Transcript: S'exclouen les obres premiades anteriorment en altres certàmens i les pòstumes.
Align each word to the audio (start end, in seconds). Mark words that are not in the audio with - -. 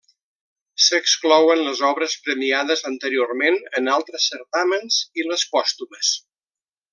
S'exclouen 0.85 1.59
les 1.67 1.83
obres 1.89 2.15
premiades 2.29 2.83
anteriorment 2.93 3.59
en 3.81 3.91
altres 3.97 4.27
certàmens 4.33 4.99
i 5.23 5.27
les 5.31 5.47
pòstumes. 5.55 6.17